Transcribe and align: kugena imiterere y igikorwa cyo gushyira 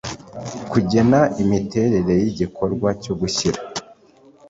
kugena 0.71 1.19
imiterere 1.43 2.13
y 2.23 2.25
igikorwa 2.31 2.89
cyo 3.03 3.13
gushyira 3.19 3.59